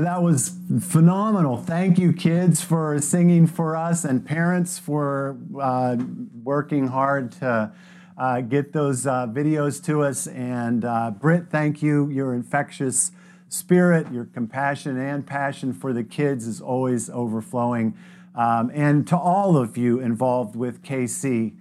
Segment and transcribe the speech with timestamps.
[0.00, 1.56] that was phenomenal.
[1.56, 5.96] Thank you, kids, for singing for us, and parents for uh,
[6.42, 7.72] working hard to
[8.18, 10.26] uh, get those uh, videos to us.
[10.26, 12.08] And uh, Britt, thank you.
[12.08, 13.12] Your infectious
[13.48, 17.96] spirit, your compassion and passion for the kids is always overflowing.
[18.34, 21.54] Um, and to all of you involved with KC,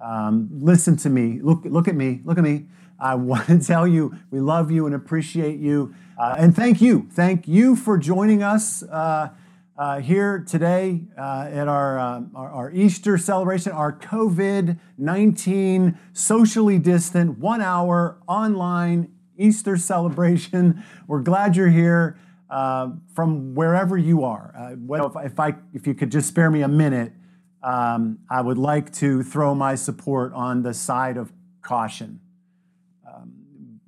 [0.00, 1.40] um, listen to me.
[1.40, 2.20] Look, look at me.
[2.24, 2.66] Look at me.
[3.00, 5.94] I want to tell you we love you and appreciate you.
[6.18, 7.08] Uh, and thank you.
[7.12, 9.30] Thank you for joining us uh,
[9.78, 16.78] uh, here today uh, at our, uh, our, our, Easter celebration, our COVID 19 socially
[16.78, 20.84] distant, one hour online Easter celebration.
[21.06, 22.18] We're glad you're here
[22.50, 24.76] uh, from wherever you are.
[24.78, 27.14] if, if, I, if you could just spare me a minute,
[27.62, 31.32] um, I would like to throw my support on the side of
[31.62, 32.20] caution.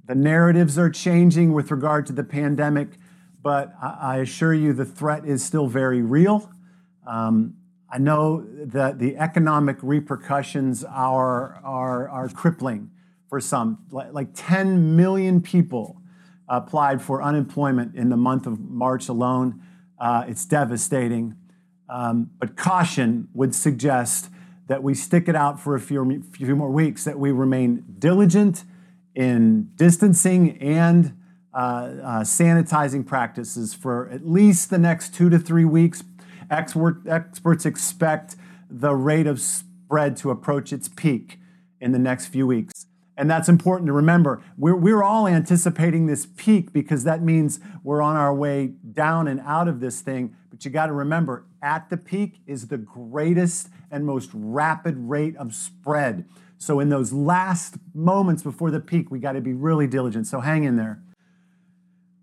[0.06, 2.98] The narratives are changing with regard to the pandemic,
[3.40, 6.50] but I assure you the threat is still very real.
[7.06, 7.54] Um,
[7.88, 12.90] I know that the economic repercussions are, are, are crippling
[13.28, 13.84] for some.
[13.90, 16.00] Like 10 million people
[16.48, 19.62] applied for unemployment in the month of March alone.
[19.98, 21.36] Uh, it's devastating.
[21.88, 24.30] Um, but caution would suggest
[24.66, 28.64] that we stick it out for a few, few more weeks, that we remain diligent
[29.14, 31.16] in distancing and
[31.54, 36.02] uh, uh, sanitizing practices for at least the next two to three weeks.
[36.50, 38.36] Expert, experts expect
[38.70, 41.38] the rate of spread to approach its peak
[41.80, 42.86] in the next few weeks.
[43.16, 44.42] And that's important to remember.
[44.56, 49.40] We're, we're all anticipating this peak because that means we're on our way down and
[49.40, 50.34] out of this thing.
[50.50, 55.36] But you got to remember, at the peak is the greatest and most rapid rate
[55.36, 56.24] of spread.
[56.62, 60.28] So, in those last moments before the peak, we got to be really diligent.
[60.28, 61.02] So, hang in there.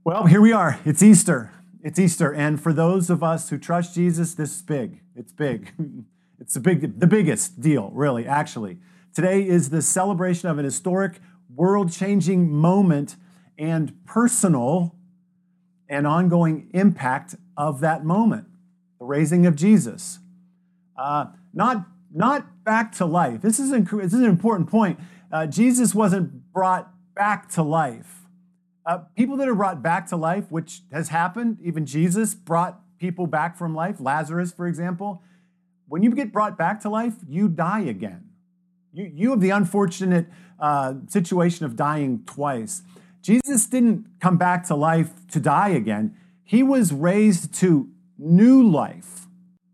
[0.06, 0.80] Well, here we are.
[0.86, 1.52] It's Easter.
[1.84, 2.34] It's Easter.
[2.34, 5.02] And for those of us who trust Jesus, this is big.
[5.14, 5.74] It's big.
[6.40, 8.78] it's the, big, the biggest deal, really, actually.
[9.14, 11.20] Today is the celebration of an historic,
[11.54, 13.18] world changing moment
[13.58, 14.96] and personal
[15.90, 18.48] and ongoing impact of that moment
[19.00, 20.20] the raising of Jesus.
[20.96, 23.42] Uh, not not back to life.
[23.42, 25.00] This is, this is an important point.
[25.32, 28.22] Uh, Jesus wasn't brought back to life.
[28.86, 33.28] Uh, people that are brought back to life, which has happened, even Jesus brought people
[33.28, 35.22] back from life, Lazarus, for example.
[35.88, 38.30] When you get brought back to life, you die again.
[38.94, 40.28] You, you have the unfortunate
[40.60, 42.82] uh, situation of dying twice.
[43.22, 49.28] Jesus didn't come back to life to die again, he was raised to new life,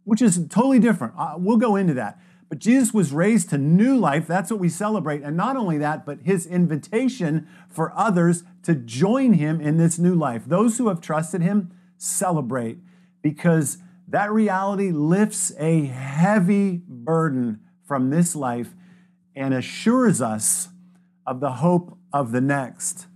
[0.04, 1.14] which is totally different.
[1.18, 2.20] Uh, we'll go into that.
[2.50, 4.28] But Jesus was raised to new life.
[4.28, 5.24] That's what we celebrate.
[5.24, 10.14] And not only that, but his invitation for others to join him in this new
[10.14, 10.44] life.
[10.46, 12.78] Those who have trusted him celebrate
[13.22, 18.76] because that reality lifts a heavy burden from this life
[19.36, 20.70] and assures us
[21.26, 23.08] of the hope of the next.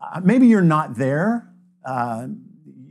[0.00, 1.50] Uh, maybe you're not there.
[1.84, 2.28] Uh,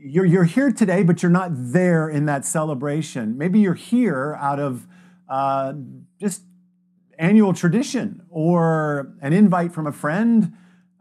[0.07, 3.37] you're, you're here today, but you're not there in that celebration.
[3.37, 4.87] Maybe you're here out of
[5.29, 5.73] uh,
[6.19, 6.43] just
[7.19, 10.53] annual tradition or an invite from a friend.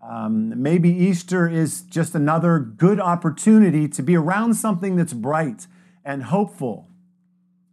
[0.03, 5.67] Um, maybe Easter is just another good opportunity to be around something that's bright
[6.05, 6.89] and hopeful.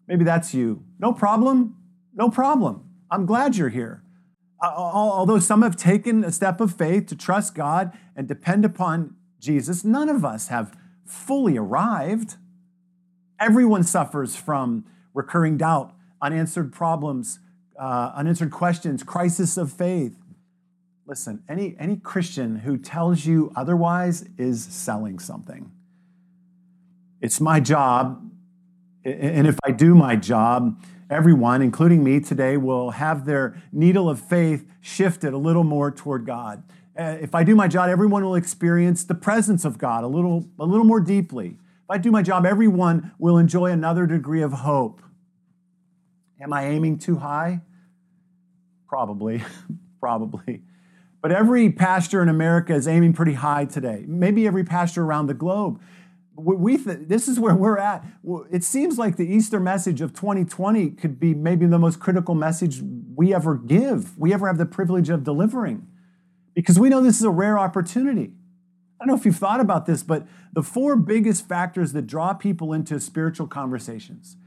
[0.08, 0.84] Maybe that's you.
[1.00, 1.78] No problem.
[2.14, 2.90] No problem.
[3.10, 4.04] I'm glad you're here.
[4.62, 9.84] Although some have taken a step of faith to trust God and depend upon Jesus,
[9.84, 12.38] none of us have fully arrived.
[13.40, 17.40] Everyone suffers from recurring doubt, unanswered problems,
[17.80, 20.16] uh, unanswered questions, crisis of faith.
[21.06, 25.72] Listen, any, any Christian who tells you otherwise is selling something.
[27.22, 28.30] It's my job,
[29.04, 34.20] and if I do my job, everyone, including me today, will have their needle of
[34.20, 36.64] faith shifted a little more toward God
[36.98, 40.48] uh, if I do my job, everyone will experience the presence of God a little,
[40.60, 41.48] a little more deeply.
[41.48, 45.02] If I do my job, everyone will enjoy another degree of hope.
[46.40, 47.62] Am I aiming too high?
[48.88, 49.44] Probably,
[50.00, 50.62] probably.
[51.22, 54.04] But every pastor in America is aiming pretty high today.
[54.08, 55.82] Maybe every pastor around the globe.
[56.36, 58.04] We th- this is where we're at.
[58.52, 62.82] It seems like the Easter message of 2020 could be maybe the most critical message
[63.16, 65.88] we ever give, we ever have the privilege of delivering
[66.54, 68.32] because we know this is a rare opportunity.
[69.00, 72.34] I don't know if you've thought about this, but the four biggest factors that draw
[72.34, 74.38] people into spiritual conversations,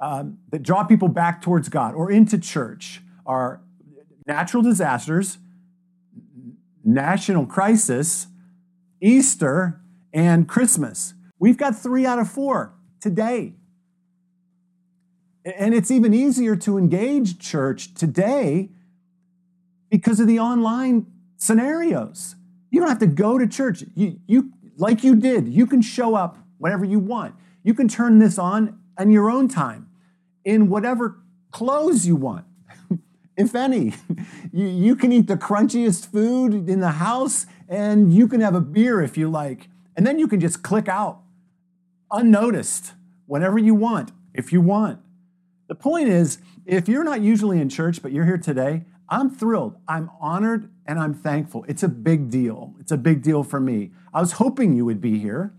[0.00, 3.60] um, that draw people back towards God or into church, are
[4.26, 5.38] natural disasters,
[6.84, 8.28] national crisis,
[9.00, 9.80] Easter,
[10.12, 11.14] and Christmas.
[11.38, 13.54] We've got three out of four today.
[15.44, 18.70] And it's even easier to engage church today
[19.90, 22.36] because of the online scenarios.
[22.70, 23.84] You don't have to go to church.
[23.94, 27.34] You, you, like you did, you can show up whenever you want.
[27.62, 29.88] You can turn this on in your own time,
[30.44, 31.18] in whatever
[31.50, 32.44] clothes you want,
[33.36, 33.94] if any.
[34.52, 38.60] You, you can eat the crunchiest food in the house, and you can have a
[38.60, 39.68] beer if you like.
[39.94, 41.20] And then you can just click out
[42.10, 42.92] unnoticed
[43.26, 45.00] whenever you want, if you want.
[45.68, 49.76] The point is, if you're not usually in church, but you're here today, I'm thrilled.
[49.86, 51.64] I'm honored and I'm thankful.
[51.68, 52.74] It's a big deal.
[52.80, 53.90] It's a big deal for me.
[54.12, 55.52] I was hoping you would be here,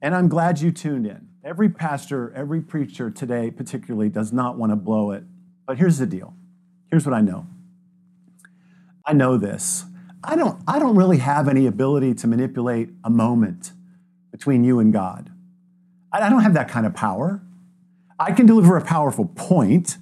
[0.00, 1.28] and I'm glad you tuned in.
[1.44, 5.24] Every pastor, every preacher today, particularly, does not want to blow it.
[5.66, 6.34] But here's the deal
[6.90, 7.46] here's what I know
[9.04, 9.84] I know this.
[10.24, 13.72] I don't, I don't really have any ability to manipulate a moment
[14.30, 15.32] between you and God.
[16.12, 17.42] I don't have that kind of power.
[18.18, 19.96] I can deliver a powerful point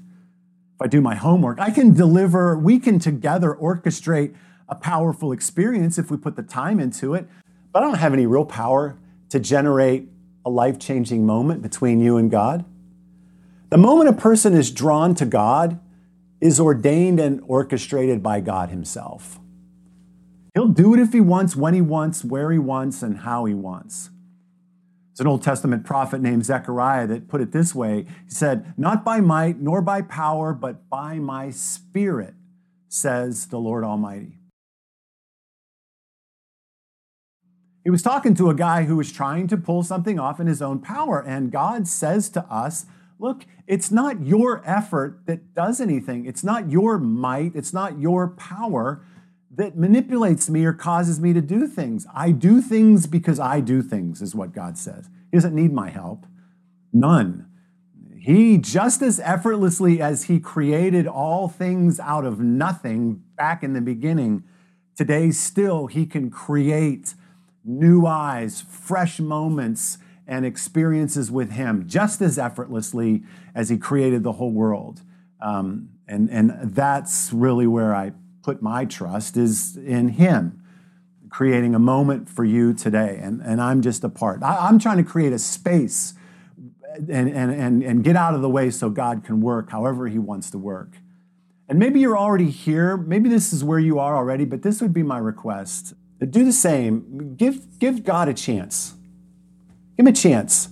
[0.81, 1.61] if I do my homework.
[1.61, 4.35] I can deliver, we can together orchestrate
[4.67, 7.29] a powerful experience if we put the time into it.
[7.71, 8.97] But I don't have any real power
[9.29, 10.09] to generate
[10.47, 12.65] a life changing moment between you and God.
[13.69, 15.79] The moment a person is drawn to God
[16.41, 19.39] is ordained and orchestrated by God Himself.
[20.55, 23.53] He'll do it if He wants, when He wants, where He wants, and how He
[23.53, 24.09] wants.
[25.21, 29.05] There's an Old Testament prophet named Zechariah that put it this way He said, Not
[29.05, 32.33] by might nor by power, but by my spirit,
[32.89, 34.39] says the Lord Almighty.
[37.85, 40.63] He was talking to a guy who was trying to pull something off in his
[40.63, 41.21] own power.
[41.21, 42.87] And God says to us,
[43.19, 46.25] Look, it's not your effort that does anything.
[46.25, 47.55] It's not your might.
[47.55, 49.05] It's not your power
[49.53, 52.07] that manipulates me or causes me to do things.
[52.15, 55.09] I do things because I do things, is what God says.
[55.31, 56.27] He doesn't need my help.
[56.93, 57.47] None.
[58.17, 63.81] He, just as effortlessly as He created all things out of nothing back in the
[63.81, 64.45] beginning,
[64.95, 67.15] today still He can create
[67.65, 73.25] new eyes, fresh moments, and experiences with Him just as effortlessly
[73.55, 75.01] as He created the whole world.
[75.41, 78.13] Um, and, and that's really where I
[78.43, 80.63] put my trust is in Him,
[81.29, 83.19] creating a moment for you today.
[83.21, 84.43] And, and I'm just a part.
[84.43, 86.15] I, I'm trying to create a space
[86.95, 90.19] and, and, and, and get out of the way so God can work however He
[90.19, 90.97] wants to work.
[91.69, 92.97] And maybe you're already here.
[92.97, 95.95] Maybe this is where you are already, but this would be my request.
[96.19, 97.37] Do the same.
[97.37, 98.95] Give, give God a chance.
[99.97, 100.69] Give him a chance.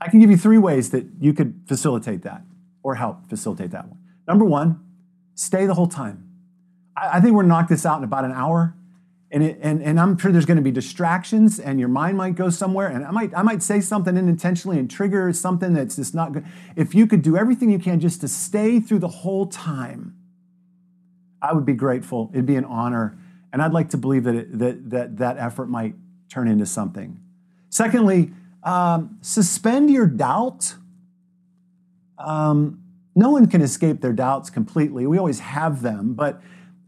[0.00, 2.42] I can give you three ways that you could facilitate that
[2.82, 3.98] or help facilitate that one.
[4.26, 4.80] Number one,
[5.34, 6.25] stay the whole time.
[6.96, 8.74] I, think we're gonna knock this out in about an hour.
[9.30, 12.36] And, it, and, and I'm sure there's going to be distractions, and your mind might
[12.36, 12.86] go somewhere.
[12.86, 16.46] And I might, I might say something unintentionally and trigger something that's just not good.
[16.76, 20.16] If you could do everything you can just to stay through the whole time,
[21.42, 22.30] I would be grateful.
[22.32, 23.18] It'd be an honor.
[23.52, 25.94] And I'd like to believe that it, that, that, that effort might
[26.28, 27.20] turn into something.
[27.68, 28.32] Secondly,
[28.62, 30.74] um, suspend your doubt.
[32.18, 32.82] Um,
[33.14, 35.06] no one can escape their doubts completely.
[35.06, 36.40] We always have them, but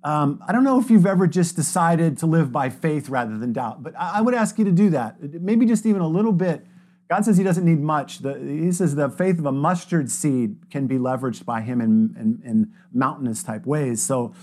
[0.05, 3.53] um, I don't know if you've ever just decided to live by faith rather than
[3.53, 5.21] doubt, but I, would ask you to do that.
[5.21, 6.65] Maybe just even a little bit.
[7.09, 8.19] God says He doesn't need much.
[8.19, 12.15] The, he says the faith of a mustard seed can be leveraged by Him in,
[12.19, 14.01] in, in mountainous type ways.
[14.01, 14.34] So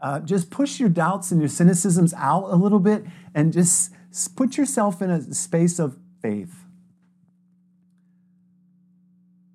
[0.00, 3.92] uh, just push your doubts and your cynicisms out a little bit and just
[4.34, 6.64] put yourself in a space of faith,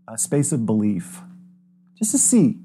[0.08, 1.22] a space of belief,
[1.98, 2.60] just to see.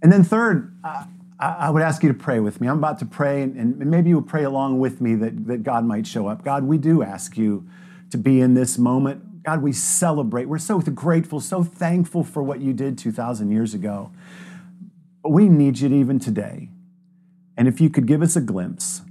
[0.00, 1.04] And then, third, uh,
[1.38, 2.68] I would ask you to pray with me.
[2.68, 5.84] I'm about to pray, and, maybe you will pray along with me that, that God
[5.84, 6.42] might show up.
[6.42, 7.68] God, we do ask you
[8.10, 9.42] to be in this moment.
[9.42, 10.46] God, we celebrate.
[10.46, 14.10] We're so grateful, so thankful for what you did 2,000 years ago.
[15.22, 16.70] But we need you even today.
[17.56, 19.02] And if you could give us a glimpse,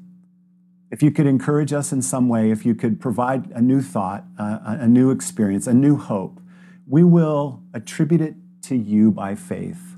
[0.89, 4.23] if you could encourage us in some way, if you could provide a new thought,
[4.39, 6.39] uh, a new experience, a new hope,
[6.87, 9.95] we will attribute it to you by faith.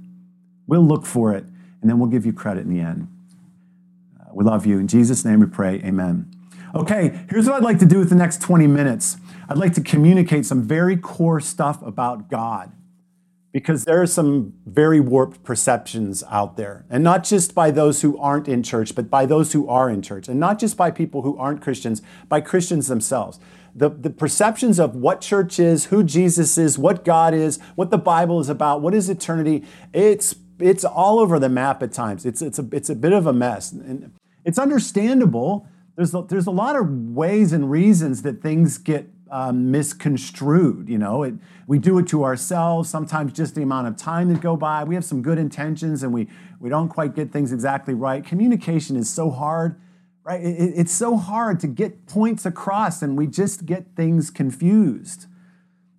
[0.65, 1.45] We'll look for it
[1.81, 3.07] and then we'll give you credit in the end.
[4.19, 4.79] Uh, we love you.
[4.79, 5.75] In Jesus' name we pray.
[5.83, 6.31] Amen.
[6.75, 9.17] Okay, here's what I'd like to do with the next 20 minutes.
[9.49, 12.73] I'd like to communicate some very core stuff about God
[13.53, 16.85] because there are some very warped perceptions out there.
[16.89, 20.01] And not just by those who aren't in church, but by those who are in
[20.01, 20.27] church.
[20.27, 23.39] And not just by people who aren't Christians, by Christians themselves.
[23.73, 27.97] The, the perceptions of what church is, who Jesus is, what God is, what the
[27.97, 32.25] Bible is about, what is eternity, it's it's all over the map at times.
[32.25, 33.71] It's, it's, a, it's a bit of a mess.
[33.71, 34.11] And
[34.43, 39.71] it's understandable there's a, there's a lot of ways and reasons that things get um,
[39.71, 40.87] misconstrued.
[40.87, 41.33] You know, it,
[41.65, 42.87] we do it to ourselves.
[42.87, 44.83] Sometimes just the amount of time that go by.
[44.83, 46.27] We have some good intentions and we
[46.59, 48.23] we don't quite get things exactly right.
[48.23, 49.81] Communication is so hard,
[50.23, 50.39] right?
[50.39, 55.25] It, it's so hard to get points across, and we just get things confused.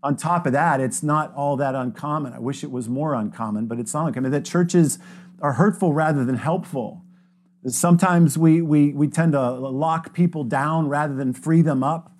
[0.02, 2.32] On top of that, it's not all that uncommon.
[2.32, 4.98] I wish it was more uncommon, but it's not uncommon that churches
[5.40, 7.02] are hurtful rather than helpful.
[7.66, 12.12] Sometimes we, we, we tend to lock people down rather than free them up.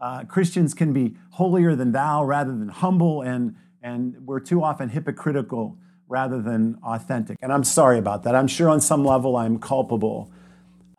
[0.00, 4.90] Uh, Christians can be holier than thou rather than humble, and, and we're too often
[4.90, 7.38] hypocritical rather than authentic.
[7.40, 8.34] And I'm sorry about that.
[8.34, 10.30] I'm sure on some level I'm culpable.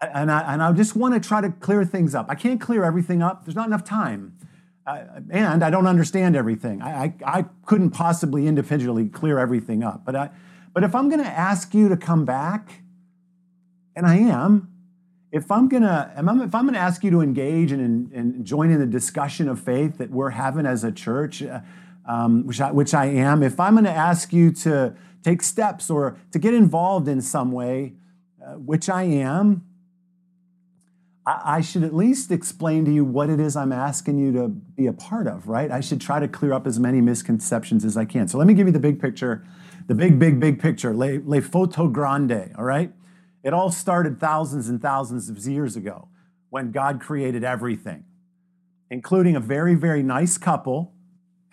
[0.01, 2.25] And I, and I just want to try to clear things up.
[2.29, 4.35] I can't clear everything up, there's not enough time.
[4.85, 6.81] Uh, and I don't understand everything.
[6.81, 10.03] I, I, I, couldn't possibly individually clear everything up.
[10.03, 10.29] But, I,
[10.73, 12.81] but if I'm going to ask you to come back,
[13.95, 14.73] and I am,
[15.33, 18.85] if I'm gonna if I'm, gonna ask you to engage and, and join in the
[18.85, 21.61] discussion of faith that we're having as a church, uh,
[22.05, 26.17] um, which I, which I am, if I'm gonna ask you to take steps or
[26.31, 27.93] to get involved in some way,
[28.45, 29.65] uh, which I am,
[31.25, 34.87] I, should at least explain to you what it is I'm asking you to be
[34.87, 35.71] a part of, right?
[35.71, 38.27] I should try to clear up as many misconceptions as I can.
[38.27, 39.45] So let me give you the big picture,
[39.87, 42.91] the big, big, big picture, le, photo grande, all right?
[43.41, 46.09] It all started thousands and thousands of years ago
[46.49, 48.03] when God created everything,
[48.89, 50.93] including a very, very nice couple,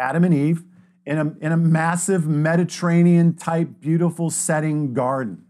[0.00, 0.64] Adam and Eve,
[1.06, 5.44] in a, in a massive Mediterranean type, beautiful setting garden.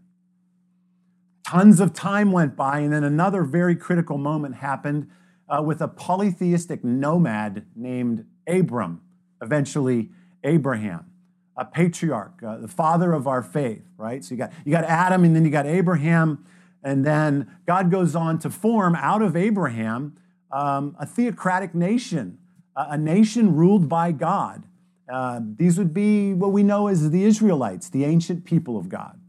[1.51, 5.09] Tons of time went by, and then another very critical moment happened
[5.49, 9.01] uh, with a polytheistic nomad named Abram,
[9.41, 10.11] eventually
[10.45, 11.07] Abraham
[11.57, 14.23] a patriarch, uh, the father of our faith, right?
[14.23, 16.45] So you got, you got Adam and then you got Abraham,
[16.85, 20.15] and then God goes on to form out of Abraham
[20.53, 22.37] um, a theocratic nation,
[22.77, 24.63] a, a nation ruled by God.
[25.11, 29.20] Uh, these would be what we know as the Israelites, the ancient people of God.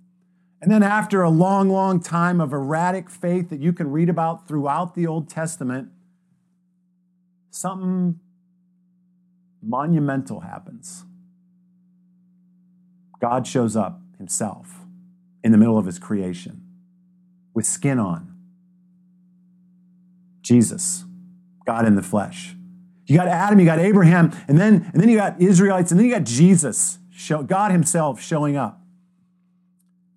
[0.63, 4.47] And then, after a long, long time of erratic faith that you can read about
[4.47, 5.89] throughout the Old Testament,
[7.51, 8.21] something
[9.61, 11.05] monumental happens.
[13.21, 14.83] God shows up himself
[15.43, 16.63] in the middle of his creation
[17.55, 18.33] with skin on.
[20.43, 21.05] Jesus,
[21.67, 22.55] God in the flesh.
[23.07, 26.07] You got Adam, you got Abraham, and then, and then you got Israelites, and then
[26.07, 28.82] you got Jesus, show, God himself showing up.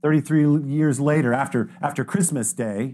[0.06, 2.94] 33 years later, after, after Christmas Day,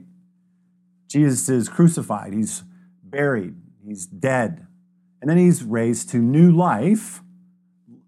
[1.10, 2.64] Jesus is crucified, he's
[3.04, 3.54] buried,
[3.86, 4.66] he's dead,
[5.20, 7.22] and then he's raised to new life,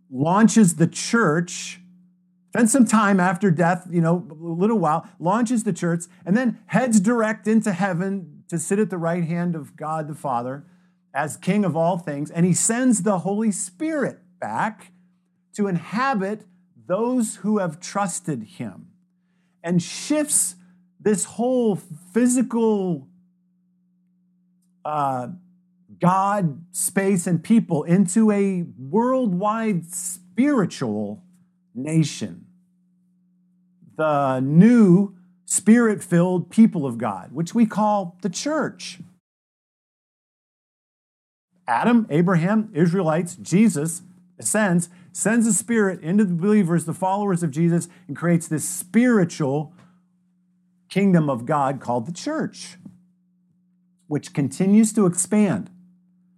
[0.10, 1.82] launches the church
[2.52, 6.60] spends some time after death, you know, a little while, launches the church, and then
[6.68, 10.64] heads direct into heaven to sit at the right hand of God the Father
[11.14, 12.32] as King of all things.
[12.32, 14.94] And he sends the Holy Spirit back
[15.56, 16.46] to inhabit
[16.88, 18.93] those who have trusted him
[19.64, 20.56] and shifts
[21.00, 23.08] this whole physical
[24.86, 25.28] uh,
[26.00, 31.24] God, space, and people into a worldwide spiritual
[31.74, 32.46] nation,
[33.96, 35.16] the new
[35.46, 39.00] spirit filled people of God, which we call the church.
[41.68, 44.02] Adam, Abraham, Israelites, Jesus
[44.38, 49.74] ascends, sends the Spirit into the believers, the followers of Jesus, and creates this spiritual
[50.90, 52.78] kingdom of God called the church,
[54.08, 55.70] which continues to expand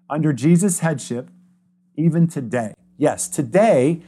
[0.09, 1.29] under Jesus' headship
[1.95, 2.73] even today.
[2.97, 4.01] Yes, today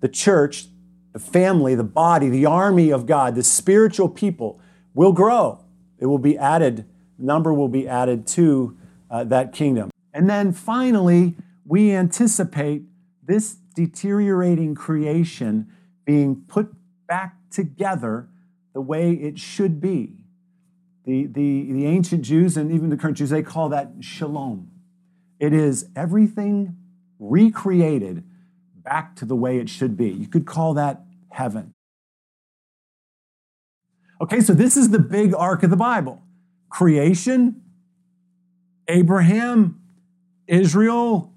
[0.00, 0.66] the church,
[1.12, 4.60] the family, the body, the army of God, the spiritual people
[4.94, 5.64] will grow.
[5.98, 6.86] It will be added,
[7.18, 8.76] number will be added to
[9.10, 9.90] uh, that kingdom.
[10.14, 11.34] And then finally,
[11.64, 12.82] we anticipate
[13.22, 15.68] this deteriorating creation
[16.04, 16.74] being put
[17.06, 18.28] back together
[18.74, 20.24] the way it should be.
[21.04, 24.68] The, the, the ancient Jews and even the current Jews, they call that shalom.
[25.38, 26.76] It is everything
[27.20, 28.24] recreated
[28.74, 30.08] back to the way it should be.
[30.08, 31.72] You could call that heaven.
[34.20, 36.20] Okay, so this is the big arc of the Bible
[36.68, 37.62] creation,
[38.88, 39.80] Abraham,
[40.48, 41.32] Israel,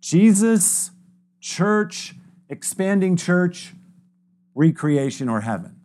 [0.00, 0.92] Jesus,
[1.40, 2.14] church,
[2.48, 3.74] expanding church,
[4.54, 5.76] recreation, or heaven.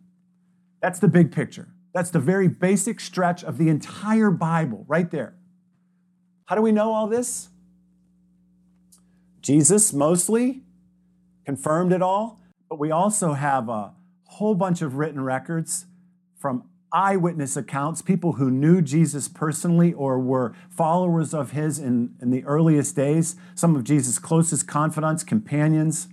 [0.80, 1.68] That's the big picture.
[1.94, 5.34] That's the very basic stretch of the entire Bible right there.
[6.46, 7.48] How do we know all this?
[9.40, 10.62] Jesus mostly,
[11.44, 13.94] confirmed it all, but we also have a
[14.24, 15.86] whole bunch of written records
[16.38, 22.30] from eyewitness accounts, people who knew Jesus personally or were followers of his in, in
[22.30, 26.08] the earliest days, some of Jesus' closest confidants, companions,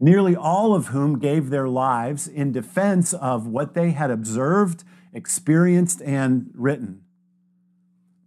[0.00, 6.02] nearly all of whom gave their lives in defense of what they had observed, experienced,
[6.02, 7.02] and written.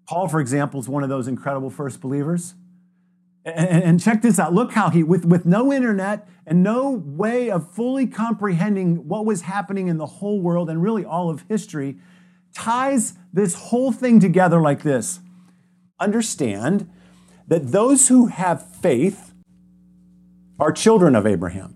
[0.08, 2.56] Paul, for example, is one of those incredible first believers.
[3.48, 4.54] And, check this out.
[4.54, 9.42] Look how he, with, with no internet and no way of fully comprehending what was
[9.42, 11.98] happening in the whole world and really all of history,
[12.54, 15.22] ties this whole thing together like this.
[15.98, 16.90] Understand
[17.48, 19.34] that those who have faith
[20.60, 21.76] are children of Abraham.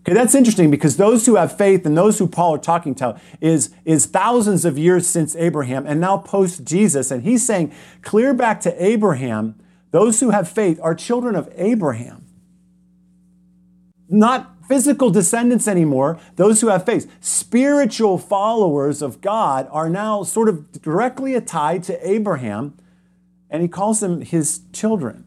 [0.00, 3.20] Okay, that's interesting because those who have faith and those who Paul are talking to
[3.40, 7.10] is, is thousands of years since Abraham and now post Jesus.
[7.10, 9.56] And he's saying, clear back to Abraham
[9.96, 12.26] those who have faith are children of Abraham.
[14.10, 17.10] Not physical descendants anymore, those who have faith.
[17.22, 22.76] Spiritual followers of God are now sort of directly tied to Abraham,
[23.48, 25.24] and he calls them his children.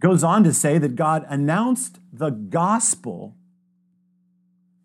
[0.00, 3.34] Goes on to say that God announced the gospel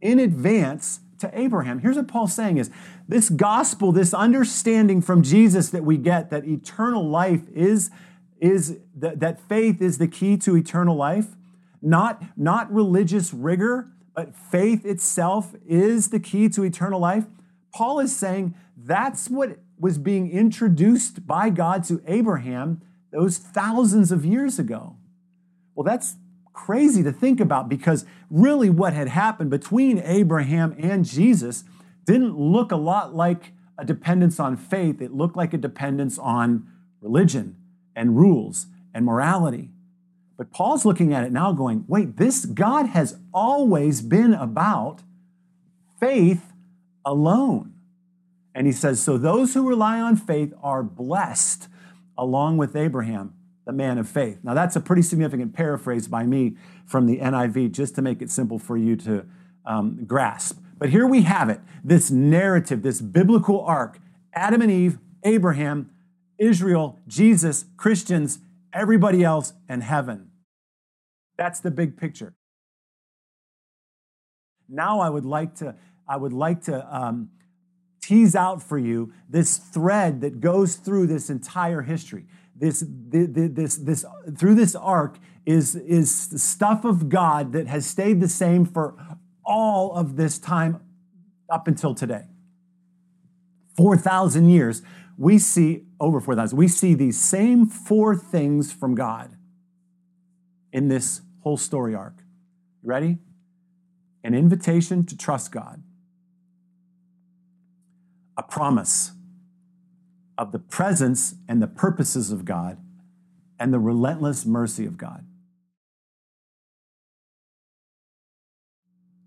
[0.02, 1.80] in advance to Abraham.
[1.80, 2.70] Here's what Paul's saying is
[3.08, 7.92] this gospel, this understanding from Jesus that we get that eternal life is
[8.40, 11.36] is that, that faith is the key to eternal life.
[11.82, 17.26] Not, not religious rigor, but faith itself is the key to eternal life.
[17.74, 22.82] Paul is saying that's what was being introduced by God to Abraham
[23.12, 24.98] those thousands of years ago.
[25.74, 26.16] Well, that's
[26.52, 31.64] crazy to think about because really what had happened between Abraham and Jesus
[32.04, 36.68] didn't look a lot like a dependence on faith, it looked like a dependence on
[37.00, 37.56] religion
[37.96, 39.70] and rules and morality.
[40.38, 45.02] But Paul's looking at it now going, wait, this God has always been about
[46.00, 46.54] faith
[47.06, 47.74] alone.
[48.56, 51.68] And he says, so those who rely on faith are blessed
[52.18, 53.34] along with Abraham,
[53.66, 54.40] the man of faith.
[54.44, 56.56] Now, that's a pretty significant paraphrase by me
[56.86, 59.26] from the NIV, just to make it simple for you to
[59.66, 60.60] um, grasp.
[60.78, 64.00] But here we have it this narrative, this biblical arc
[64.34, 65.90] Adam and Eve, Abraham,
[66.40, 68.40] Israel, Jesus, Christians,
[68.74, 70.32] everybody else, and heaven.
[71.38, 72.34] That's the big picture.
[74.68, 75.76] Now I would like to,
[76.08, 77.30] I would like to um,
[78.02, 82.26] tease out for you this thread that goes through this entire history.
[82.56, 84.06] This, this, this, this,
[84.38, 88.96] through this arc is, is stuff of God that has stayed the same for
[89.46, 90.82] all of this time
[91.50, 92.26] up until today.
[93.78, 94.82] 4,000 years
[95.20, 99.36] we see over 4,000, we see these same four things from God
[100.72, 102.24] in this whole story arc.
[102.82, 103.18] Ready?
[104.24, 105.84] An invitation to trust God,
[108.38, 109.12] a promise
[110.38, 112.78] of the presence and the purposes of God,
[113.60, 115.26] and the relentless mercy of God.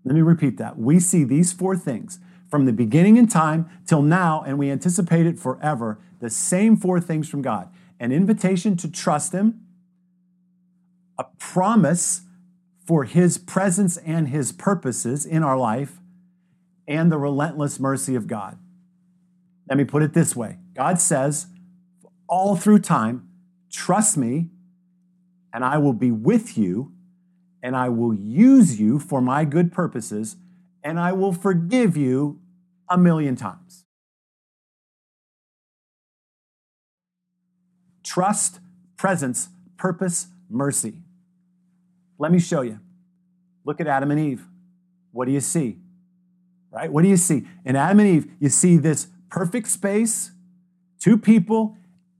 [0.03, 0.79] Let me repeat that.
[0.79, 2.17] We see these four things
[2.53, 7.01] from the beginning in time till now, and we anticipate it forever, the same four
[7.01, 7.67] things from God.
[7.99, 9.61] An invitation to trust Him,
[11.17, 12.21] a promise
[12.85, 15.97] for His presence and His purposes in our life,
[16.87, 18.59] and the relentless mercy of God.
[19.67, 20.59] Let me put it this way.
[20.75, 21.47] God says,
[22.29, 23.27] all through time,
[23.71, 24.51] trust me,
[25.51, 26.91] and I will be with you,
[27.63, 30.35] and I will use you for my good purposes,
[30.83, 32.41] and I will forgive you
[32.89, 33.85] a million times.
[38.03, 38.59] Trust,
[38.97, 40.93] presence, purpose, mercy.
[42.19, 42.79] Let me show you.
[43.65, 44.45] Look at Adam and Eve.
[45.11, 45.77] What do you see?
[46.71, 46.91] Right?
[46.91, 47.45] What do you see?
[47.65, 50.31] In Adam and Eve, you see this perfect space,
[50.99, 51.77] two people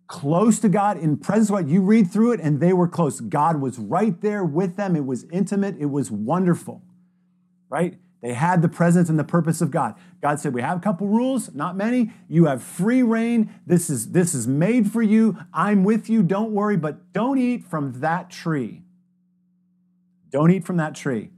[0.08, 1.70] close to God in presence of God.
[1.70, 3.20] You read through it and they were close.
[3.20, 4.96] God was right there with them.
[4.96, 5.76] It was intimate.
[5.80, 6.82] It was wonderful.
[7.70, 7.98] Right?
[8.24, 9.96] They had the presence and the purpose of God.
[10.22, 12.14] God said, We have a couple rules, not many.
[12.30, 13.54] You have free reign.
[13.68, 15.38] This is, this is made for you.
[15.54, 16.24] I'm with you.
[16.24, 18.82] Don't worry, but don't eat from that tree.
[20.32, 21.32] Don't eat from that tree.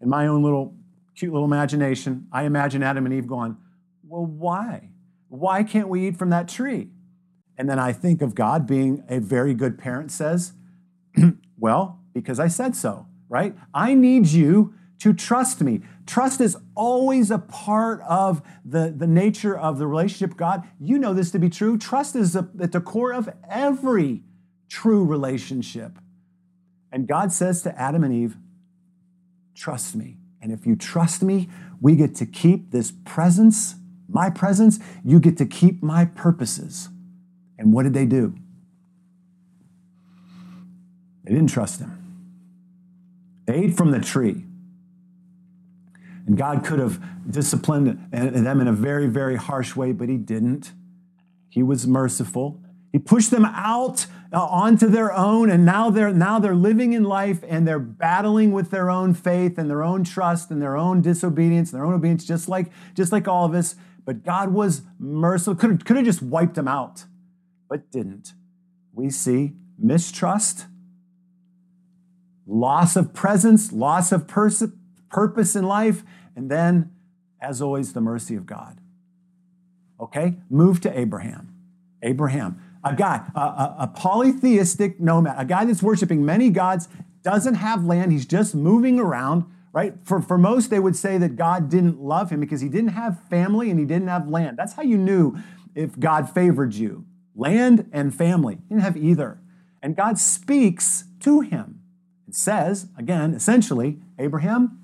[0.00, 0.74] In my own little
[1.14, 3.58] cute little imagination, I imagine Adam and Eve going,
[4.02, 4.88] Well, why?
[5.28, 6.88] Why can't we eat from that tree?
[7.58, 10.54] And then I think of God being a very good parent, says,
[11.58, 13.54] Well, because I said so, right?
[13.74, 15.82] I need you to trust me.
[16.06, 20.66] Trust is always a part of the, the nature of the relationship God.
[20.80, 21.76] You know this to be true.
[21.76, 24.22] Trust is a, at the core of every
[24.68, 25.98] true relationship.
[26.90, 28.36] And God says to Adam and Eve,
[29.54, 30.18] Trust me.
[30.40, 31.48] And if you trust me,
[31.80, 33.74] we get to keep this presence
[34.08, 36.88] my presence, you get to keep my purposes.
[37.58, 38.34] And what did they do?
[41.24, 41.92] They didn't trust him.
[43.46, 44.45] They ate from the tree.
[46.26, 50.72] And God could have disciplined them in a very, very harsh way, but He didn't.
[51.48, 52.60] He was merciful.
[52.92, 57.04] He pushed them out uh, onto their own, and now they're now they're living in
[57.04, 61.00] life and they're battling with their own faith and their own trust and their own
[61.00, 63.76] disobedience, and their own obedience, just like just like all of us.
[64.04, 65.54] But God was merciful.
[65.56, 67.04] Could have, could have just wiped them out,
[67.68, 68.32] but didn't.
[68.92, 70.66] We see mistrust,
[72.46, 74.62] loss of presence, loss of pers-
[75.10, 76.02] purpose in life,
[76.34, 76.92] and then,
[77.40, 78.80] as always, the mercy of God.
[80.00, 81.54] Okay, move to Abraham.
[82.02, 86.88] Abraham, a guy, a, a, a, polytheistic nomad, a guy that's worshiping many gods,
[87.22, 89.94] doesn't have land, he's just moving around, right?
[90.04, 93.18] For, for most, they would say that God didn't love him because he didn't have
[93.28, 94.56] family and he didn't have land.
[94.56, 95.36] That's how you knew
[95.74, 98.54] if God favored you land and family.
[98.54, 99.38] He didn't have either.
[99.82, 101.80] And God speaks to him
[102.24, 104.80] and says, again, essentially, Abraham,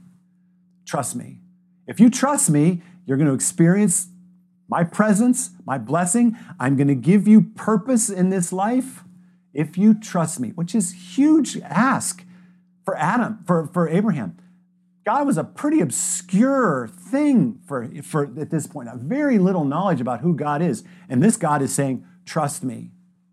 [0.92, 1.40] trust me.
[1.86, 4.08] If you trust me, you're going to experience
[4.68, 6.36] my presence, my blessing.
[6.60, 9.02] I'm going to give you purpose in this life
[9.54, 12.26] if you trust me, which is huge ask
[12.84, 14.36] for Adam, for, for Abraham.
[15.06, 20.02] God was a pretty obscure thing for, for at this point, a very little knowledge
[20.02, 20.84] about who God is.
[21.08, 22.90] And this God is saying, trust me.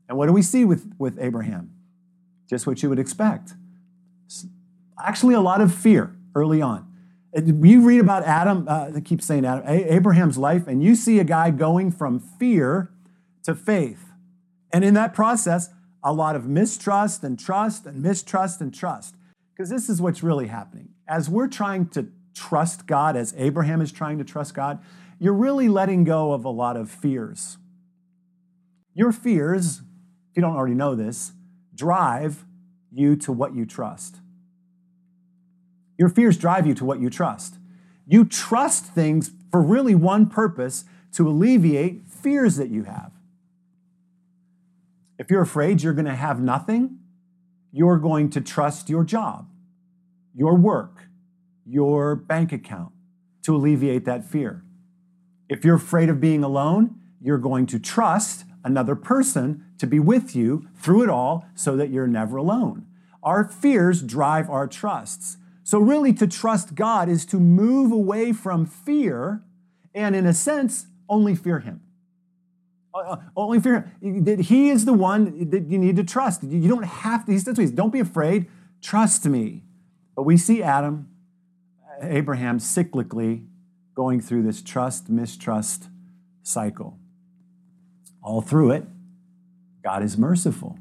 [0.07, 1.71] And what do we see with, with Abraham?
[2.49, 3.55] Just what you would expect.
[4.97, 6.88] Actually, a lot of fear early on.
[7.33, 11.23] You read about Adam, uh, I keep saying Adam, Abraham's life, and you see a
[11.23, 12.91] guy going from fear
[13.43, 14.05] to faith.
[14.73, 15.69] And in that process,
[16.03, 19.15] a lot of mistrust and trust and mistrust and trust.
[19.53, 20.89] Because this is what's really happening.
[21.07, 24.79] As we're trying to trust God, as Abraham is trying to trust God,
[25.19, 27.57] you're really letting go of a lot of fears.
[28.93, 29.81] Your fears,
[30.31, 31.33] if you don't already know this,
[31.75, 32.45] drive
[32.91, 34.17] you to what you trust.
[35.99, 37.57] Your fears drive you to what you trust.
[38.07, 43.11] You trust things for really one purpose to alleviate fears that you have.
[45.19, 46.99] If you're afraid you're going to have nothing,
[47.73, 49.49] you're going to trust your job,
[50.33, 51.03] your work,
[51.65, 52.93] your bank account
[53.43, 54.63] to alleviate that fear.
[55.49, 60.33] If you're afraid of being alone, you're going to trust another person to be with
[60.35, 62.85] you through it all so that you're never alone.
[63.21, 65.37] Our fears drive our trusts.
[65.63, 69.43] So, really, to trust God is to move away from fear
[69.93, 71.81] and, in a sense, only fear Him.
[73.35, 74.23] Only fear Him.
[74.23, 76.43] That He is the one that you need to trust.
[76.43, 78.47] You don't have to, He says, don't be afraid,
[78.81, 79.63] trust me.
[80.15, 81.07] But we see Adam,
[82.01, 83.45] Abraham, cyclically
[83.95, 85.89] going through this trust mistrust
[86.41, 86.97] cycle.
[88.23, 88.85] All through it,
[89.83, 90.77] God is merciful.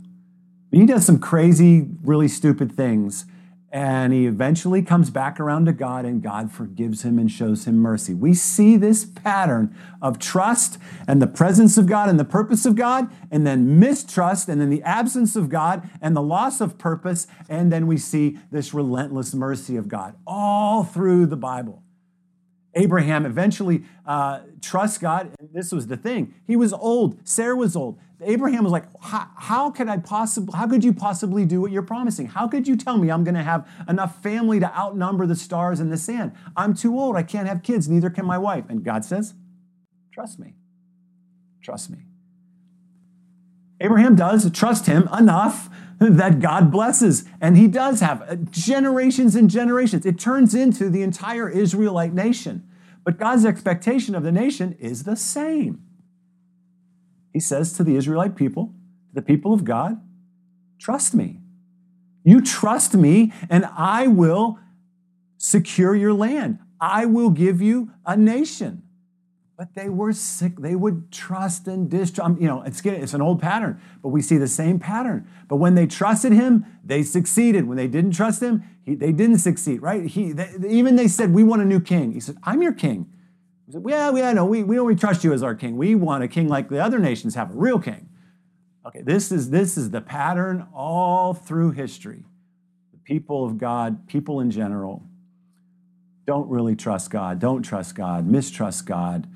[0.70, 3.26] He does some crazy, really stupid things
[3.70, 7.76] and he eventually comes back around to God, and God forgives him and shows him
[7.76, 8.14] mercy.
[8.14, 12.76] We see this pattern of trust and the presence of God and the purpose of
[12.76, 17.26] God, and then mistrust, and then the absence of God and the loss of purpose,
[17.48, 21.82] and then we see this relentless mercy of God all through the Bible.
[22.78, 25.32] Abraham eventually uh, trusts God.
[25.38, 26.34] And this was the thing.
[26.46, 27.18] He was old.
[27.26, 27.98] Sarah was old.
[28.22, 32.26] Abraham was like, how, could I possibly, how could you possibly do what you're promising?
[32.26, 35.80] How could you tell me I'm going to have enough family to outnumber the stars
[35.80, 36.32] and the sand?
[36.56, 37.16] I'm too old.
[37.16, 37.88] I can't have kids.
[37.88, 38.64] Neither can my wife.
[38.68, 39.34] And God says,
[40.12, 40.54] trust me.
[41.62, 41.98] Trust me.
[43.80, 45.68] Abraham does trust him enough
[46.00, 47.24] that God blesses.
[47.40, 50.06] And he does have uh, generations and generations.
[50.06, 52.67] It turns into the entire Israelite nation.
[53.08, 55.80] But God's expectation of the nation is the same.
[57.32, 58.74] He says to the Israelite people,
[59.14, 59.98] the people of God,
[60.78, 61.40] trust me.
[62.22, 64.58] You trust me, and I will
[65.38, 66.58] secure your land.
[66.82, 68.82] I will give you a nation
[69.58, 70.56] but they were sick.
[70.56, 72.24] They would trust and distrust.
[72.24, 75.28] Um, you know, it's, it's an old pattern, but we see the same pattern.
[75.48, 77.66] But when they trusted him, they succeeded.
[77.66, 80.06] When they didn't trust him, he, they didn't succeed, right?
[80.06, 82.12] He, they, even they said, We want a new king.
[82.12, 83.10] He said, I'm your king.
[83.66, 85.76] He said, Yeah, yeah, no, we, we don't really trust you as our king.
[85.76, 88.08] We want a king like the other nations have, a real king.
[88.86, 92.22] Okay, this is, this is the pattern all through history.
[92.92, 95.02] The people of God, people in general,
[96.26, 99.26] don't really trust God, don't trust God, mistrust God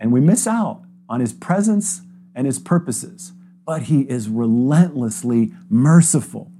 [0.00, 2.02] and we miss out on his presence
[2.34, 3.32] and his purposes.
[3.66, 6.50] But he is relentlessly merciful.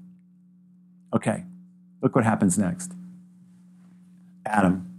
[1.13, 1.45] Okay,
[2.03, 2.93] look what happens next
[4.47, 4.91] Adam,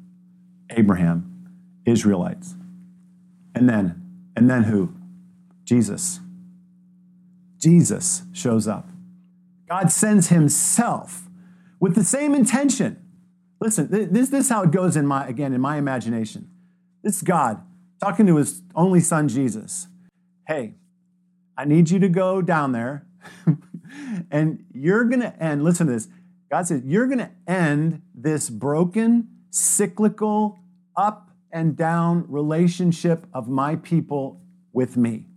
[0.69, 1.49] Abraham,
[1.85, 2.55] Israelites.
[3.53, 4.01] And then,
[4.35, 4.93] and then who?
[5.63, 6.19] Jesus.
[7.57, 8.87] Jesus shows up.
[9.67, 11.23] God sends himself
[11.79, 13.01] with the same intention.
[13.59, 16.49] Listen, this, this is how it goes in my, again, in my imagination.
[17.01, 17.61] This God
[18.01, 19.87] talking to his only son, Jesus.
[20.47, 20.75] Hey,
[21.57, 23.05] I need you to go down there
[24.31, 26.07] and you're going to end, listen to this.
[26.51, 30.59] God says, you're going to end this broken, cyclical,
[30.95, 34.41] up and down relationship of my people
[34.73, 35.27] with me.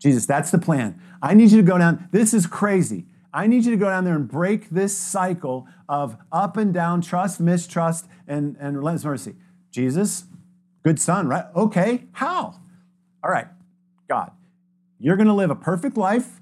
[0.00, 1.00] Jesus, that's the plan.
[1.22, 2.08] I need you to go down.
[2.10, 3.06] This is crazy.
[3.32, 7.00] I need you to go down there and break this cycle of up and down,
[7.00, 9.34] trust, mistrust, and, and relentless mercy.
[9.70, 10.24] Jesus,
[10.84, 11.46] good son, right?
[11.56, 12.60] Okay, how?
[13.22, 13.46] All right,
[14.08, 14.30] God,
[15.00, 16.40] you're going to live a perfect life,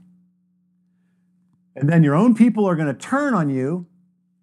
[1.76, 3.86] and then your own people are going to turn on you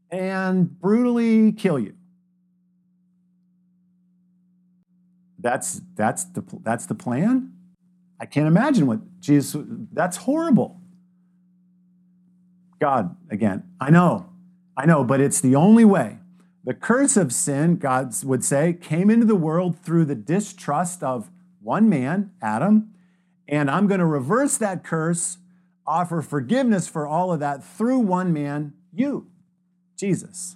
[0.09, 1.93] and brutally kill you.
[5.38, 7.53] That's, that's, the, that's the plan?
[8.19, 9.62] I can't imagine what Jesus,
[9.93, 10.81] that's horrible.
[12.79, 14.29] God, again, I know,
[14.75, 16.19] I know, but it's the only way.
[16.63, 21.32] The curse of sin, God would say, came into the world through the distrust of
[21.62, 22.93] one man, Adam,
[23.48, 25.38] and I'm going to reverse that curse,
[25.88, 29.28] offer forgiveness for all of that through one man, you,
[29.98, 30.56] Jesus.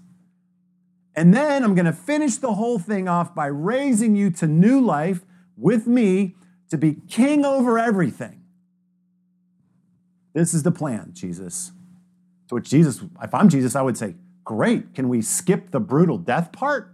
[1.15, 4.81] And then I'm going to finish the whole thing off by raising you to new
[4.81, 5.21] life
[5.57, 6.35] with me
[6.69, 8.43] to be king over everything.
[10.33, 11.71] This is the plan, Jesus.
[12.49, 16.17] To which Jesus, if I'm Jesus, I would say, Great, can we skip the brutal
[16.17, 16.93] death part?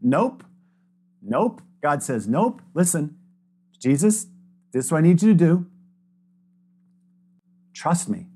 [0.00, 0.44] nope.
[1.22, 1.62] Nope.
[1.82, 2.62] God says, Nope.
[2.74, 3.16] Listen,
[3.78, 4.26] Jesus,
[4.72, 5.66] this is what I need you to do.
[7.74, 8.26] Trust me.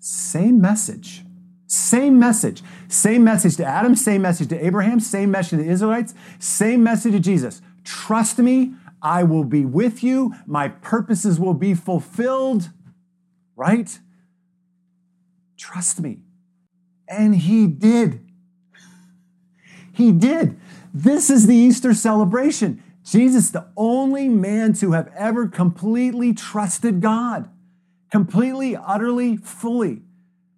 [0.00, 1.22] Same message.
[1.66, 2.62] Same message.
[2.88, 7.12] Same message to Adam, same message to Abraham, same message to the Israelites, same message
[7.12, 7.60] to Jesus.
[7.84, 10.34] Trust me, I will be with you.
[10.46, 12.70] My purposes will be fulfilled.
[13.56, 13.98] Right?
[15.56, 16.20] Trust me.
[17.08, 18.20] And he did.
[19.92, 20.58] He did.
[20.92, 22.82] This is the Easter celebration.
[23.04, 27.48] Jesus, the only man to have ever completely trusted God,
[28.10, 30.02] completely, utterly, fully,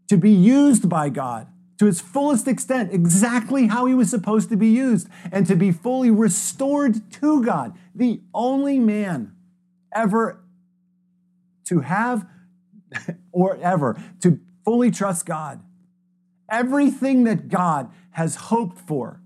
[0.08, 4.56] to be used by God to its fullest extent, exactly how he was supposed to
[4.56, 7.76] be used, and to be fully restored to God.
[7.94, 9.36] The only man
[9.94, 10.40] ever
[11.66, 12.26] to have
[13.32, 15.60] or ever to fully trust God.
[16.50, 19.20] Everything that God has hoped for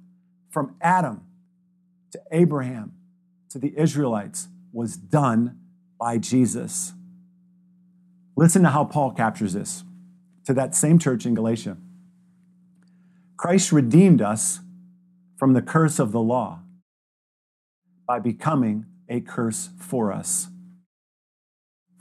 [0.51, 1.23] from Adam
[2.13, 2.93] to Abraham
[3.51, 5.59] to the Israelites was done
[5.99, 6.93] by Jesus.
[8.37, 9.85] Listen to how Paul captures this
[10.45, 11.77] to that same church in Galatia.
[13.37, 14.61] Christ redeemed us
[15.39, 16.61] from the curse of the law
[18.07, 20.49] by becoming a curse for us.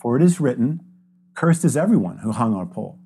[0.01, 0.79] For it is written,
[1.34, 3.00] Cursed is everyone who hung on a pole.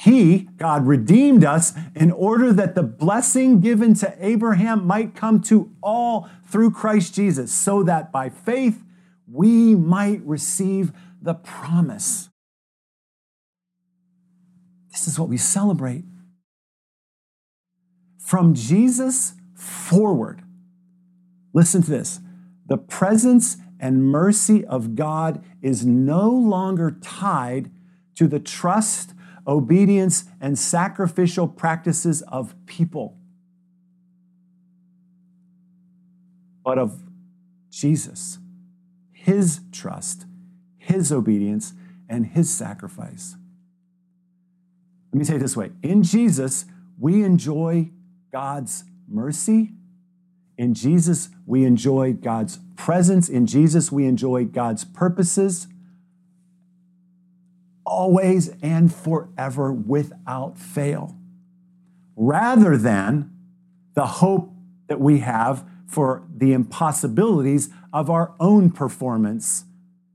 [0.00, 5.72] He, God, redeemed us in order that the blessing given to Abraham might come to
[5.82, 8.84] all through Christ Jesus, so that by faith
[9.26, 12.30] we might receive the promise.
[14.92, 16.04] This is what we celebrate
[18.28, 20.42] from Jesus forward,
[21.52, 22.20] listen to this
[22.68, 27.70] the presence and mercy of God is no longer tied
[28.14, 29.14] to the trust,
[29.48, 33.16] obedience, and sacrificial practices of people,
[36.62, 37.02] but of
[37.70, 38.38] Jesus,
[39.10, 40.26] His trust,
[40.76, 41.72] His obedience,
[42.08, 43.36] and His sacrifice.
[45.12, 46.66] Let me say it this way In Jesus,
[46.98, 47.90] we enjoy
[48.30, 49.72] God's mercy.
[50.58, 53.28] In Jesus, we enjoy God's presence.
[53.28, 55.68] In Jesus, we enjoy God's purposes
[57.88, 61.16] always and forever without fail,
[62.16, 63.32] rather than
[63.94, 64.52] the hope
[64.86, 69.64] that we have for the impossibilities of our own performance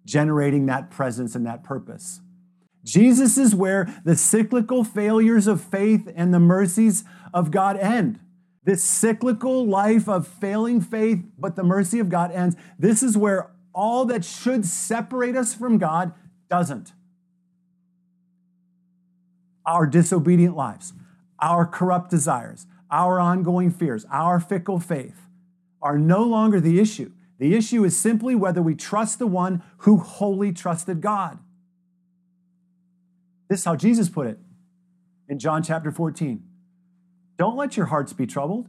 [0.05, 2.21] generating that presence and that purpose.
[2.83, 8.19] Jesus is where the cyclical failures of faith and the mercies of God end.
[8.65, 12.55] This cyclical life of failing faith, but the mercy of God ends.
[12.77, 16.13] This is where all that should separate us from God
[16.49, 16.93] doesn't.
[19.65, 20.93] Our disobedient lives,
[21.41, 25.21] our corrupt desires, our ongoing fears, our fickle faith
[25.81, 27.11] are no longer the issue.
[27.39, 31.39] The issue is simply whether we trust the one who wholly trusted God.
[33.49, 34.39] This is how Jesus put it
[35.27, 36.43] in John chapter 14.
[37.37, 38.67] Don't let your hearts be troubled.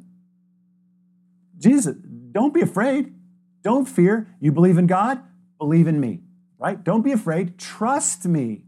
[1.59, 1.97] Jesus,
[2.33, 3.15] don't be afraid.
[3.63, 4.35] Don't fear.
[4.41, 5.23] You believe in God?
[5.59, 6.21] Believe in me,
[6.59, 6.83] right?
[6.83, 7.59] Don't be afraid.
[7.59, 8.64] Trust me.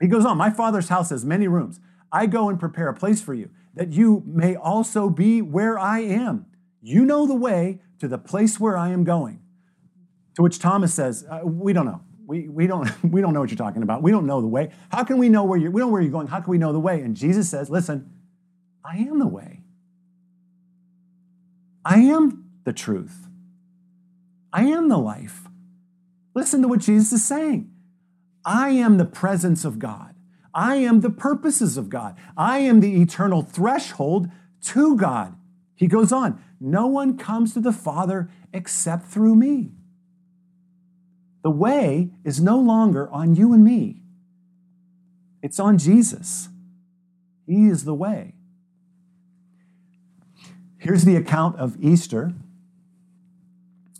[0.00, 1.80] He goes on, My Father's house has many rooms.
[2.12, 6.00] I go and prepare a place for you, that you may also be where I
[6.00, 6.46] am.
[6.80, 9.40] You know the way to the place where I am going.
[10.36, 12.02] To which Thomas says, uh, We don't know.
[12.26, 14.02] We, we, don't, we don't know what you're talking about.
[14.02, 14.70] We don't know the way.
[14.90, 16.26] How can we know where you're, we don't know where you're going.
[16.26, 17.00] How can we know the way?
[17.00, 18.10] And Jesus says, Listen,
[18.84, 19.62] I am the way.
[21.84, 23.28] I am the truth.
[24.52, 25.48] I am the life.
[26.34, 27.73] Listen to what Jesus is saying.
[28.44, 30.14] I am the presence of God.
[30.52, 32.16] I am the purposes of God.
[32.36, 34.28] I am the eternal threshold
[34.62, 35.34] to God.
[35.74, 39.72] He goes on, no one comes to the Father except through me.
[41.42, 44.02] The way is no longer on you and me,
[45.42, 46.48] it's on Jesus.
[47.46, 48.34] He is the way.
[50.78, 52.32] Here's the account of Easter,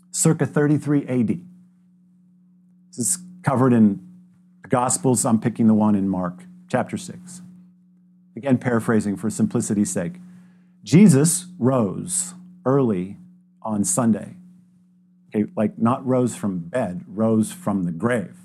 [0.09, 1.41] circa 33 AD.
[2.87, 4.04] This is covered in
[4.65, 5.25] the Gospels.
[5.25, 7.41] I'm picking the one in Mark, chapter 6.
[8.35, 10.13] Again, paraphrasing for simplicity's sake.
[10.83, 12.33] Jesus rose
[12.65, 13.17] early
[13.61, 14.35] on Sunday
[15.35, 18.37] okay, like not rose from bed, rose from the grave.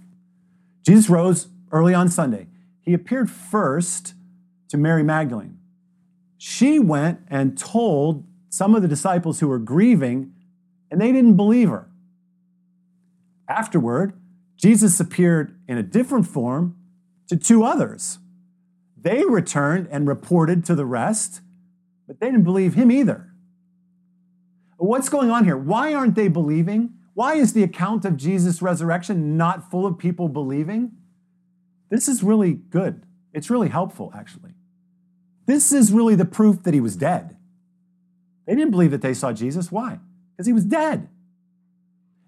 [0.85, 2.49] Jesus rose early on Sunday.
[2.83, 4.15] He appeared first
[4.69, 5.59] to Mary Magdalene.
[6.37, 10.33] She went and told some of the disciples who were grieving,
[10.91, 11.89] and they didn't believe her.
[13.49, 14.15] Afterward,
[14.61, 16.77] Jesus appeared in a different form
[17.29, 18.19] to two others.
[19.01, 21.41] They returned and reported to the rest,
[22.07, 23.33] but they didn't believe him either.
[24.77, 25.57] What's going on here?
[25.57, 26.95] Why aren't they believing?
[27.15, 30.93] Why is the account of Jesus' resurrection not full of people believing?
[31.89, 33.03] This is really good.
[33.33, 34.53] It's really helpful, actually.
[35.47, 37.37] This is really the proof that he was dead.
[38.47, 39.73] They didn't believe that they saw Jesus.
[39.73, 40.01] Why?
[40.33, 41.09] Because he was dead.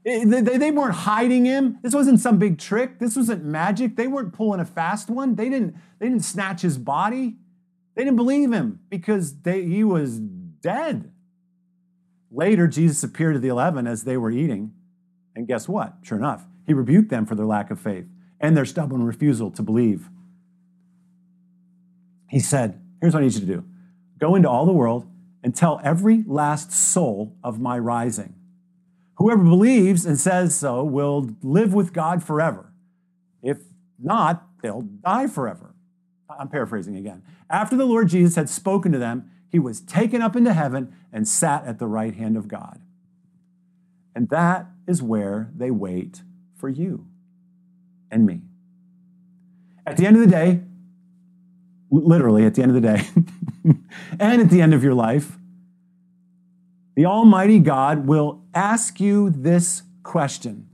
[0.04, 1.78] Eh, they weren't hiding him.
[1.82, 2.98] This wasn't some big trick.
[2.98, 3.96] This wasn't magic.
[3.96, 5.36] They weren't pulling a fast one.
[5.36, 7.36] They didn't, they didn't snatch his body.
[7.94, 11.12] They didn't believe him because they, he was dead.
[12.30, 14.72] Later, Jesus appeared to the eleven as they were eating.
[15.36, 15.94] And guess what?
[16.02, 18.06] Sure enough, he rebuked them for their lack of faith
[18.40, 20.08] and their stubborn refusal to believe.
[22.28, 23.64] He said, Here's what I need you to do
[24.18, 25.06] go into all the world
[25.42, 28.34] and tell every last soul of my rising.
[29.16, 32.72] Whoever believes and says so will live with God forever.
[33.42, 33.58] If
[33.98, 35.74] not, they'll die forever.
[36.28, 37.22] I'm paraphrasing again.
[37.50, 41.28] After the Lord Jesus had spoken to them, he was taken up into heaven and
[41.28, 42.80] sat at the right hand of God.
[44.14, 46.22] And that is where they wait
[46.56, 47.06] for you
[48.10, 48.42] and me.
[49.86, 50.60] At the end of the day,
[51.90, 53.06] literally at the end of the day,
[54.18, 55.38] and at the end of your life,
[56.94, 60.68] the Almighty God will ask you this question.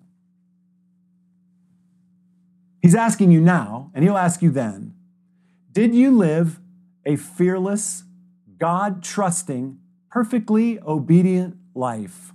[2.80, 4.94] He's asking you now, and He'll ask you then
[5.72, 6.60] Did you live
[7.04, 8.04] a fearless,
[8.58, 9.78] God trusting,
[10.10, 12.32] perfectly obedient life?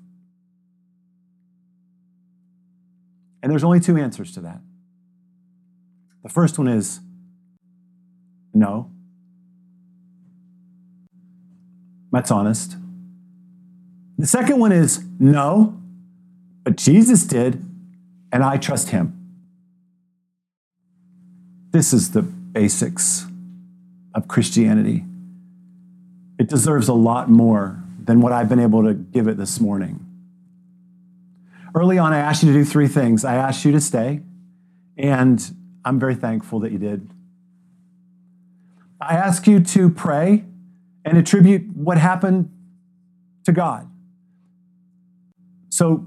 [3.42, 4.62] And there's only two answers to that.
[6.24, 7.02] The first one is
[8.54, 8.90] no.
[12.12, 12.78] That's honest.
[14.24, 15.78] The second one is no,
[16.64, 17.62] but Jesus did,
[18.32, 19.20] and I trust him.
[21.72, 23.26] This is the basics
[24.16, 25.04] of Christianity.
[26.40, 30.00] It deserves a lot more than what I've been able to give it this morning.
[31.76, 33.26] Early on, I asked you to do three things.
[33.26, 34.22] I asked you to stay,
[34.96, 37.10] and I'm very thankful that you did.
[39.02, 40.46] I ask you to pray
[41.04, 42.50] and attribute what happened
[43.44, 43.90] to God.
[45.74, 46.06] So,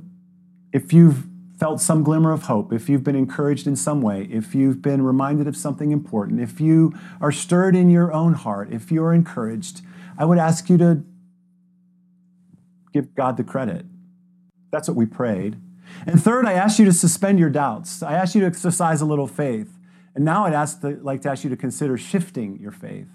[0.73, 1.27] if you've
[1.59, 5.03] felt some glimmer of hope, if you've been encouraged in some way, if you've been
[5.03, 9.81] reminded of something important, if you are stirred in your own heart, if you're encouraged,
[10.17, 11.03] I would ask you to
[12.93, 13.87] give God the credit.
[14.71, 15.57] That's what we prayed.
[16.07, 18.05] And third, I ask you to suspend your doubts.
[18.05, 19.81] I ask you to exercise a little faith.
[20.15, 23.09] And now I'd ask to, like to ask you to consider shifting your faith.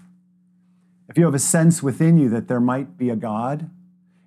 [1.08, 3.70] If you have a sense within you that there might be a God,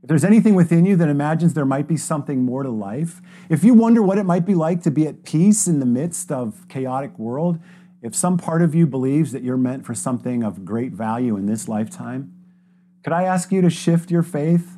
[0.05, 3.63] if there's anything within you that imagines there might be something more to life, if
[3.63, 6.67] you wonder what it might be like to be at peace in the midst of
[6.67, 7.57] chaotic world,
[8.03, 11.47] if some part of you believes that you're meant for something of great value in
[11.47, 12.31] this lifetime,
[13.03, 14.77] could I ask you to shift your faith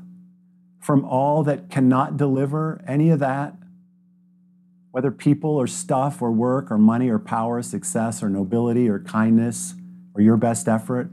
[0.79, 3.53] from all that cannot deliver any of that,
[4.91, 9.75] whether people or stuff or work or money or power, success or nobility or kindness
[10.15, 11.11] or your best effort?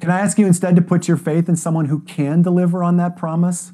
[0.00, 2.96] Can I ask you instead to put your faith in someone who can deliver on
[2.98, 3.72] that promise?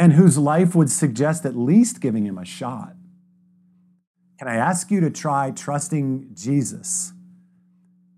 [0.00, 2.94] and whose life would suggest at least giving him a shot.
[4.38, 7.12] Can I ask you to try trusting Jesus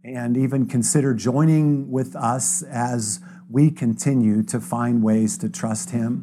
[0.04, 3.18] and even consider joining with us as
[3.50, 6.22] we continue to find ways to trust him?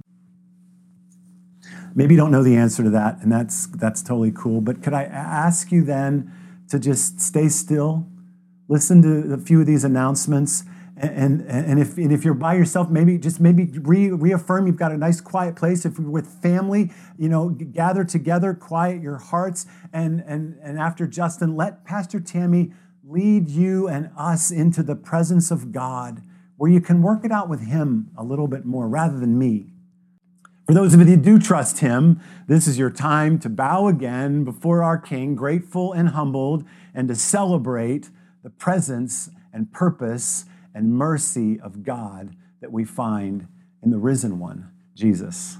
[1.93, 4.61] Maybe you don't know the answer to that, and that's, that's totally cool.
[4.61, 6.31] But could I ask you then
[6.69, 8.07] to just stay still,
[8.69, 10.63] listen to a few of these announcements,
[10.95, 14.91] and, and, if, and if you're by yourself, maybe just maybe re, reaffirm you've got
[14.91, 15.85] a nice quiet place.
[15.85, 19.65] If you're with family, you know, gather together, quiet your hearts.
[19.93, 25.51] And, and, and after Justin, let Pastor Tammy lead you and us into the presence
[25.51, 26.21] of God
[26.57, 29.67] where you can work it out with Him a little bit more rather than me.
[30.67, 34.43] For those of you who do trust Him, this is your time to bow again
[34.43, 38.09] before our King, grateful and humbled, and to celebrate
[38.43, 43.47] the presence and purpose and mercy of God that we find
[43.83, 45.57] in the risen one, Jesus.